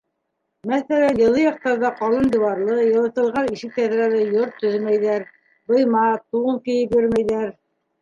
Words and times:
Мәҫәлән, 0.69 1.19
йылы 1.23 1.43
яҡтарҙа 1.43 1.91
ҡалын 1.99 2.31
диуарлы, 2.37 2.79
йылытылған 2.87 3.53
ишек-тәҙрәле 3.59 4.25
йорт 4.33 4.61
төҙөмәйҙәр, 4.67 5.31
быйма, 5.75 6.11
тун 6.27 6.63
кейеп 6.69 7.01
йөрөмәйҙәр. 7.01 7.59